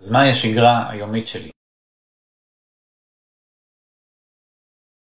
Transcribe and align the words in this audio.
אז 0.00 0.12
מהי 0.12 0.30
השגרה 0.30 0.90
היומית 0.90 1.28
שלי? 1.28 1.50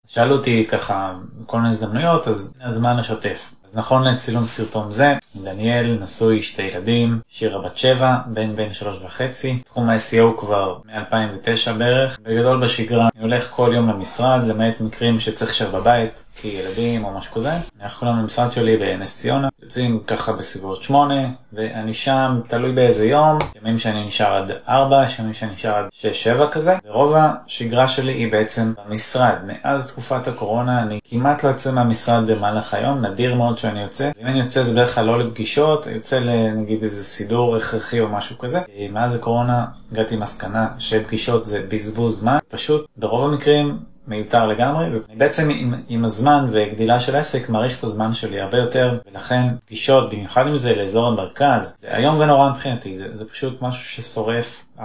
שאלו 0.07 0.37
אותי 0.37 0.67
ככה 0.71 1.15
בכל 1.41 1.57
מיני 1.57 1.69
הזדמנויות, 1.69 2.29
אז 2.29 2.53
הנה 2.57 2.69
הזמן 2.69 2.97
לשתף. 2.97 3.53
אז 3.65 3.77
נכון 3.77 4.05
לצילום 4.05 4.49
סרטון 4.49 4.91
זה, 4.91 5.15
דניאל 5.37 5.99
נשוי, 6.01 6.43
שתי 6.43 6.63
ילדים, 6.63 7.21
שירה 7.29 7.63
בת 7.63 7.79
שבע, 7.79 8.17
בן 8.27 8.57
בן 8.57 8.71
שלוש 8.71 8.99
וחצי. 9.03 9.63
תחום 9.65 9.89
ה-SEO 9.89 10.41
כבר 10.41 10.79
מ-2009 10.85 11.73
בערך. 11.79 12.19
בגדול 12.23 12.65
בשגרה 12.65 13.09
אני 13.15 13.23
הולך 13.23 13.51
כל 13.51 13.73
יום 13.75 13.89
למשרד, 13.89 14.41
למעט 14.47 14.81
מקרים 14.81 15.21
שצריך 15.21 15.51
להישאר 15.51 15.81
בבית, 15.81 16.23
כי 16.37 16.49
ילדים 16.49 17.05
או 17.05 17.11
משהו 17.11 17.33
כזה. 17.33 17.51
אנחנו 17.83 17.99
כולנו 17.99 18.23
למשרד 18.23 18.53
שלי 18.53 18.77
בנס 18.77 19.17
ציונה, 19.17 19.49
יוצאים 19.63 20.01
ככה 20.07 20.33
בסביבות 20.33 20.83
שמונה, 20.83 21.29
ואני 21.53 21.95
שם, 21.95 22.41
תלוי 22.49 22.73
באיזה 22.73 23.07
יום, 23.07 23.39
ימים 23.63 23.79
שאני 23.79 24.07
נשאר 24.07 24.35
עד 24.35 24.51
ארבע, 24.69 25.05
ימים 25.19 25.35
שאני 25.35 25.53
נשאר 25.53 25.75
עד 25.75 25.85
שש, 25.93 26.25
שבע 26.25 26.47
כזה. 26.47 26.77
ורוב 26.85 27.15
השגרה 27.17 27.89
שלי 27.89 28.13
היא 28.13 28.33
בעצם 28.33 28.73
במשרד. 28.89 29.35
מאז 29.47 29.93
תקופת 29.93 30.29
הקורונה 30.29 30.83
אני 30.83 30.99
כמעט 31.05 31.45
לא 31.45 31.49
יוצא 31.49 31.73
מהמשרד 31.73 32.31
במהלך 32.31 32.75
היום, 32.75 33.07
נדיר 33.07 33.35
מאוד 33.35 33.59
שאני 33.59 33.83
יוצא. 33.83 34.11
אם 34.21 34.27
אני 34.27 34.39
יוצא 34.39 34.63
זה 34.63 34.73
בדרך 34.73 34.95
כלל 34.95 35.05
לא 35.05 35.19
לפגישות, 35.19 35.87
אני 35.87 35.97
יוצא 35.97 36.19
לנגיד 36.19 36.83
איזה 36.83 37.05
סידור 37.05 37.57
הכרחי 37.57 38.01
או 38.01 38.09
משהו 38.09 38.39
כזה. 38.39 38.61
מאז 38.93 39.15
הקורונה 39.15 39.65
הגעתי 39.93 40.17
למסקנה 40.17 40.69
שפגישות 40.79 41.45
זה 41.45 41.67
בזבוז 41.69 42.21
זמן, 42.21 42.39
פשוט 42.49 42.87
ברוב 42.97 43.33
המקרים 43.33 43.79
מיותר 44.07 44.47
לגמרי, 44.47 44.87
ובעצם 45.15 45.51
עם, 45.51 45.75
עם 45.89 46.05
הזמן 46.05 46.49
וגדילה 46.53 47.01
של 47.01 47.17
עסק 47.17 47.49
מעריך 47.49 47.79
את 47.79 47.85
הזמן 47.85 48.13
שלי 48.13 48.41
הרבה 48.41 48.59
יותר, 48.59 48.99
ולכן 49.13 49.47
פגישות, 49.67 50.13
במיוחד 50.13 50.47
אם 50.47 50.57
זה 50.57 50.77
לאזור 50.77 51.07
המרכז, 51.07 51.77
זה 51.79 51.97
איום 51.97 52.19
ונורא 52.19 52.51
מבחינתי, 52.51 52.97
זה, 52.97 53.09
זה 53.13 53.29
פשוט 53.29 53.63
משהו 53.63 53.85
ששורף 53.85 54.65
4-5 54.79 54.83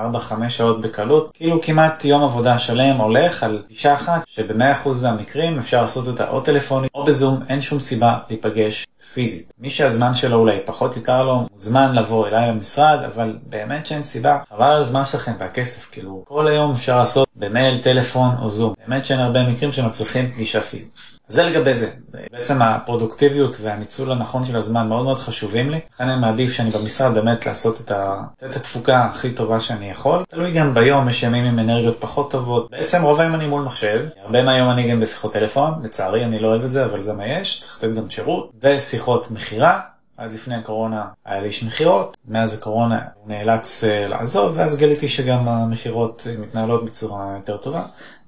שעות 0.50 0.82
בקלות, 0.82 1.32
כאילו 1.34 1.62
כמעט 1.62 2.06
יום 2.06 2.24
עבודה 2.24 2.60
שלם 2.60 2.98
הולך 2.98 3.44
על 3.44 3.62
פגישה 3.66 3.94
אחת, 3.94 4.24
שב-100% 4.28 4.90
מהמקרים 5.04 5.58
אפשר 5.58 5.82
לעשות 5.82 6.08
אותה 6.08 6.30
או 6.30 6.42
טלפונית 6.42 6.92
או 6.96 7.06
בזום, 7.06 7.40
אין 7.50 7.62
שום 7.62 7.80
סיבה 7.80 8.18
להיפגש 8.30 8.88
פיזית. 9.14 9.54
מי 9.60 9.70
שהזמן 9.70 10.14
שלו 10.14 10.38
אולי 10.38 10.58
פחות 10.66 10.98
יקר 10.98 11.24
לו, 11.24 11.48
מוזמן 11.52 11.96
לבוא 11.96 12.28
אליי 12.28 12.48
למשרד, 12.48 13.00
אבל 13.06 13.38
באמת 13.50 13.86
שאין 13.86 14.04
סיבה, 14.04 14.40
חבל 14.50 14.66
על 14.66 14.80
הזמן 14.80 15.06
שלכם 15.06 15.32
והכסף, 15.40 15.90
כאילו, 15.92 16.24
כל 16.28 16.48
היום 16.48 16.72
אפשר 16.72 16.98
לעשות 16.98 17.28
במייל, 17.36 17.78
טלפון 17.78 18.36
או 18.42 18.50
זום. 18.50 18.74
באמת 18.88 19.06
שאין 19.06 19.20
הרבה 19.20 19.44
מקרים 19.44 19.72
שמצריכים 19.72 20.32
פגישה 20.32 20.62
פיזית. 20.62 20.94
זה 21.32 21.44
לגבי 21.44 21.74
זה. 21.74 21.90
בעצם 22.32 22.62
הפרודוקטיביות 22.62 23.58
והניצול 23.62 24.12
הנכון 24.12 24.44
של 24.44 24.56
הזמן 24.56 24.88
מאוד 24.88 25.04
מאוד 25.04 25.18
חשובים 25.18 25.70
לי. 25.70 25.80
לכן 25.94 26.10
אני 26.10 26.22
מעדיף 26.22 26.52
שאני 26.52 26.70
במשרד 26.72 27.14
באמת 27.14 27.46
לעשות 27.46 27.82
את, 27.82 27.92
ה... 27.92 28.22
את 28.50 28.56
התפוקה 28.56 29.06
הכי 29.06 29.32
טובה 29.32 29.60
שאני 29.60 29.92
יכול. 29.92 30.24
תלוי 30.30 30.52
גם 30.52 30.74
ביום, 30.74 31.10
יש 31.10 31.24
ימים 31.24 31.46
עם 31.46 31.60
אנרגיות 31.60 31.98
פחות 32.00 32.32
טובות. 32.32 32.72
בעצם 32.72 33.04
רוב 33.04 33.20
היום 33.20 33.36
אני 33.36 33.48
מול 33.48 33.64
מחשב. 33.64 34.06
הרבה 34.24 34.44
מהיום 34.44 34.70
אני 34.70 34.92
גם 34.92 35.00
בשיחות 35.00 35.34
טלפון. 35.34 35.74
לצערי 35.84 36.24
אני 36.24 36.40
לא 36.40 36.48
אוהב 36.48 36.64
את 36.64 36.72
זה, 36.72 36.86
אבל 36.86 37.04
זה 37.04 37.14
מה 37.14 37.28
יש. 37.28 37.60
צריך 37.60 37.84
לתת 37.84 37.96
גם 37.96 38.10
שירות. 38.10 38.52
ושיחות 38.62 39.32
מכירה. 39.32 39.80
עד 40.18 40.32
לפני 40.32 40.56
הקורונה 40.56 41.06
היה 41.26 41.42
לי 41.42 41.48
איש 41.48 41.64
מכירות, 41.64 42.18
מאז 42.28 42.54
הקורונה 42.54 43.00
הוא 43.14 43.28
נאלץ 43.28 43.84
לעזוב, 44.10 44.54
ואז 44.56 44.78
גיליתי 44.78 45.08
שגם 45.08 45.48
המכירות 45.48 46.28
מתנהלות 46.40 46.86
בצורה 46.86 47.34
יותר 47.36 47.58
טובה. 47.58 47.82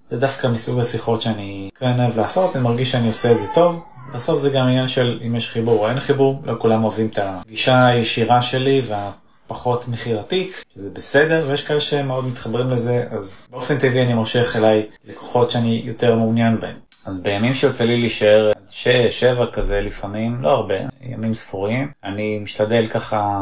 זה 0.08 0.18
דווקא 0.18 0.48
מסוג 0.48 0.80
השיחות 0.80 1.22
שאני 1.22 1.70
כן 1.80 2.00
אוהב 2.00 2.18
לעשות, 2.18 2.56
אני 2.56 2.64
מרגיש 2.64 2.92
שאני 2.92 3.08
עושה 3.08 3.32
את 3.32 3.38
זה 3.38 3.46
טוב. 3.54 3.84
בסוף 4.14 4.40
זה 4.40 4.50
גם 4.50 4.68
עניין 4.68 4.88
של 4.88 5.20
אם 5.28 5.36
יש 5.36 5.50
חיבור 5.50 5.80
או 5.80 5.90
אין 5.90 6.00
חיבור, 6.00 6.42
לא 6.46 6.56
כולם 6.59 6.84
אוהבים 6.84 7.08
את 7.08 7.20
הגישה 7.22 7.86
הישירה 7.86 8.42
שלי 8.42 8.81
והפחות 8.88 9.88
מכירתית, 9.88 10.66
שזה 10.74 10.90
בסדר, 10.90 11.46
ויש 11.48 11.64
כאלה 11.64 11.80
שמאוד 11.80 12.26
מתחברים 12.26 12.70
לזה, 12.70 13.04
אז 13.12 13.48
באופן 13.52 13.78
טבעי 13.78 14.04
אני 14.04 14.14
מושך 14.14 14.56
אליי 14.56 14.86
לקוחות 15.06 15.52
שאני 15.52 15.81
יותר 15.86 16.16
מעוניין 16.16 16.59
בהם. 16.59 16.76
אז 17.06 17.20
בימים 17.20 17.54
שיוצא 17.54 17.84
לי 17.84 17.98
להישאר 17.98 18.52
שש, 18.70 19.20
שבע 19.20 19.46
כזה 19.52 19.81
לפעמים, 19.81 20.41
לא 20.41 20.50
הרבה, 20.50 20.75
ימים 21.02 21.34
ספורים, 21.34 21.91
אני 22.03 22.40
משתדל 22.40 22.88
ככה 22.88 23.40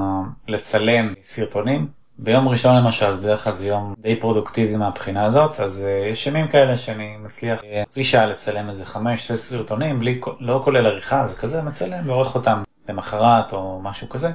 לצלם 0.48 1.14
סרטונים. 1.22 2.01
ביום 2.24 2.48
ראשון 2.48 2.76
למשל, 2.76 3.18
בדרך 3.18 3.44
כלל 3.44 3.54
זה 3.54 3.68
יום 3.68 3.94
די 4.00 4.16
פרודוקטיבי 4.16 4.76
מהבחינה 4.76 5.26
הזאת, 5.26 5.60
אז 5.60 5.88
uh, 5.88 6.12
יש 6.12 6.28
ימים 6.28 6.48
כאלה 6.48 6.78
שאני 6.78 7.18
מצליח 7.18 7.62
חצי 7.88 8.04
שעה 8.04 8.26
לצלם 8.26 8.70
איזה 8.70 8.86
חמש, 8.86 9.28
שש 9.28 9.34
סרטונים, 9.34 10.00
בלי, 10.00 10.22
לא 10.40 10.62
כולל 10.64 10.86
עריכה 10.86 11.28
וכזה, 11.32 11.62
מצלם 11.62 12.10
ועורך 12.10 12.36
אותם 12.36 12.64
למחרת 12.90 13.54
או 13.54 13.80
משהו 13.84 14.10
כזה. 14.10 14.30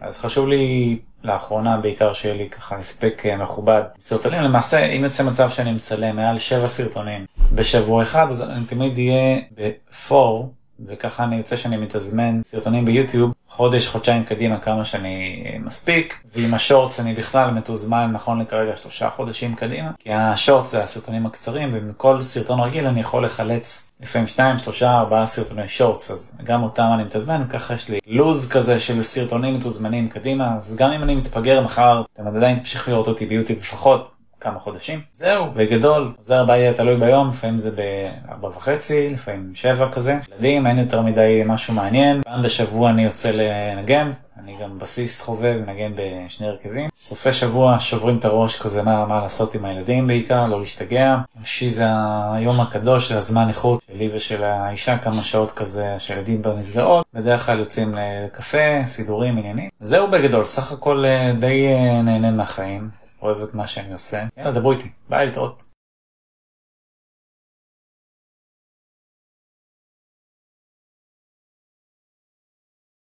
אז 0.00 0.20
חשוב 0.20 0.48
לי 0.48 0.98
לאחרונה 1.24 1.76
בעיקר 1.76 2.12
שיהיה 2.12 2.34
לי 2.34 2.50
ככה 2.50 2.76
הספק 2.76 3.22
מכובד 3.38 3.82
סרטונים. 4.00 4.42
למעשה, 4.42 4.84
אם 4.84 5.04
יוצא 5.04 5.22
מצב 5.22 5.50
שאני 5.50 5.72
מצלם 5.72 6.16
מעל 6.16 6.38
שבע 6.38 6.66
סרטונים 6.66 7.26
בשבוע 7.52 8.02
אחד, 8.02 8.26
אז 8.28 8.42
אני 8.42 8.64
תמיד 8.64 8.98
אהיה 8.98 9.38
בפור. 9.56 10.52
וככה 10.86 11.24
אני 11.24 11.36
יוצא 11.36 11.56
שאני 11.56 11.76
מתזמן 11.76 12.40
סרטונים 12.42 12.84
ביוטיוב 12.84 13.32
חודש, 13.48 13.88
חודשיים 13.88 14.24
קדימה 14.24 14.60
כמה 14.60 14.84
שאני 14.84 15.44
מספיק, 15.60 16.22
ועם 16.34 16.54
השורטס 16.54 17.00
אני 17.00 17.14
בכלל 17.14 17.50
מתוזמן 17.50 18.10
נכון 18.12 18.40
לכרגע 18.40 18.76
שלושה 18.76 19.10
חודשים 19.10 19.54
קדימה, 19.54 19.90
כי 19.98 20.12
השורטס 20.12 20.72
זה 20.72 20.82
הסרטונים 20.82 21.26
הקצרים, 21.26 21.70
ומכל 21.72 22.20
סרטון 22.20 22.60
רגיל 22.60 22.86
אני 22.86 23.00
יכול 23.00 23.24
לחלץ 23.24 23.92
לפעמים 24.00 24.26
שניים, 24.26 24.58
שלושה, 24.58 24.98
ארבעה 24.98 25.26
סרטוני 25.26 25.68
שורטס, 25.68 26.10
אז 26.10 26.38
גם 26.44 26.62
אותם 26.62 26.88
אני 26.94 27.04
מתזמן, 27.04 27.44
וככה 27.48 27.74
יש 27.74 27.88
לי 27.88 27.98
לוז 28.06 28.50
כזה 28.50 28.78
של 28.78 29.02
סרטונים 29.02 29.54
מתוזמנים 29.54 30.08
קדימה, 30.08 30.54
אז 30.56 30.76
גם 30.76 30.92
אם 30.92 31.02
אני 31.02 31.14
מתפגר 31.14 31.60
מחר, 31.60 32.02
אתם 32.12 32.26
עדיין 32.26 32.58
תמשיכו 32.58 32.90
לראות 32.90 33.08
אותי 33.08 33.26
ביוטיוב 33.26 33.58
לפחות. 33.58 34.15
כמה 34.40 34.58
חודשים. 34.58 35.00
זהו, 35.12 35.46
בגדול, 35.54 36.12
עוזר 36.18 36.40
הבא 36.40 36.56
יהיה 36.56 36.72
תלוי 36.72 36.96
ביום, 36.96 37.28
לפעמים 37.28 37.58
זה 37.58 37.70
בארבע 37.70 38.48
וחצי, 38.48 39.08
לפעמים 39.08 39.50
שבע 39.54 39.88
כזה. 39.92 40.16
ילדים, 40.32 40.66
אין 40.66 40.78
יותר 40.78 41.00
מדי 41.00 41.42
משהו 41.46 41.74
מעניין. 41.74 42.22
פעם 42.22 42.42
בשבוע 42.42 42.90
אני 42.90 43.04
יוצא 43.04 43.30
לנגן, 43.30 44.10
אני 44.42 44.56
גם 44.62 44.78
בסיסט 44.78 45.22
חובב, 45.22 45.56
מנגן 45.66 45.92
בשני 45.96 46.48
הרכבים. 46.48 46.90
סופי 46.98 47.32
שבוע 47.32 47.76
שוברים 47.78 48.18
את 48.18 48.24
הראש 48.24 48.56
כזה 48.56 48.82
מה, 48.82 49.06
מה 49.06 49.20
לעשות 49.20 49.54
עם 49.54 49.64
הילדים 49.64 50.06
בעיקר, 50.06 50.44
לא 50.50 50.60
להשתגע. 50.60 51.16
יום 51.34 51.70
זה 51.70 51.84
היום 52.32 52.60
הקדוש, 52.60 53.12
זה 53.12 53.18
הזמן 53.18 53.48
איכות 53.48 53.80
שלי 53.86 54.10
ושל 54.14 54.44
האישה, 54.44 54.98
כמה 54.98 55.22
שעות 55.22 55.52
כזה 55.52 55.94
שהילדים 55.98 56.42
במסגרות. 56.42 57.06
בדרך 57.14 57.46
כלל 57.46 57.58
יוצאים 57.58 57.94
לקפה, 57.94 58.84
סידורים, 58.84 59.38
עניינים. 59.38 59.70
זהו 59.80 60.10
בגדול, 60.10 60.44
סך 60.44 60.72
הכל 60.72 61.04
די 61.38 61.66
נהנה 62.02 62.30
מהחיים. 62.30 63.05
אוהב 63.26 63.42
את 63.42 63.54
מה 63.54 63.66
שאני 63.66 63.92
עושה. 63.92 64.24
יאללה, 64.36 64.52
דברו 64.52 64.72
איתי. 64.72 64.90
ביי, 65.08 65.26
להתראות. 65.26 65.65